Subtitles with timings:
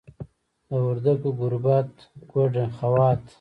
[0.67, 1.91] د وردګو ګوربت،
[2.31, 3.21] ګوډه، خوات